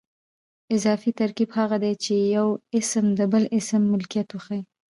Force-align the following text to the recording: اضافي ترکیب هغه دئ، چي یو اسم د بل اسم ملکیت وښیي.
اضافي 0.75 1.11
ترکیب 1.19 1.49
هغه 1.59 1.77
دئ، 1.83 1.93
چي 2.03 2.13
یو 2.37 2.47
اسم 2.77 3.05
د 3.19 3.21
بل 3.31 3.43
اسم 3.57 3.81
ملکیت 3.93 4.29
وښیي. 4.31 4.61